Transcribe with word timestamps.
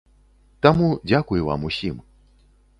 Таму 0.67 0.87
дзякуй 1.13 1.45
вам 1.51 1.69
усім. 1.71 2.03